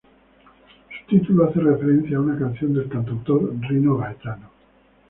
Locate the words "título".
1.15-1.45